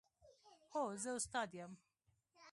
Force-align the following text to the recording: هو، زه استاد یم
هو، 0.71 0.83
زه 1.01 1.11
استاد 1.17 1.51
یم 1.57 1.71